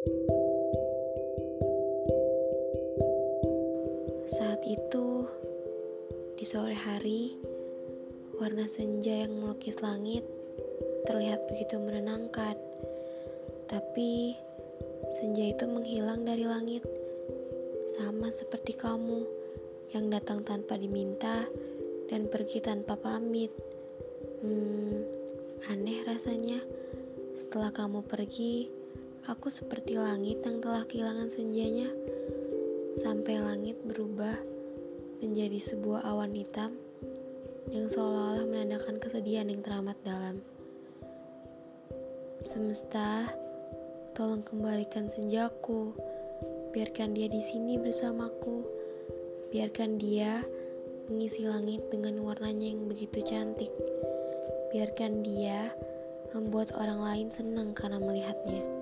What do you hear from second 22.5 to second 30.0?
tanpa pamit. Hmm, aneh rasanya. Setelah kamu pergi, aku seperti